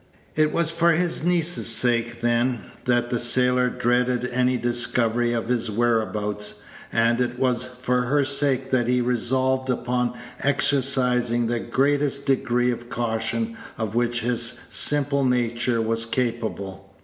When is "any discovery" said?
4.33-5.31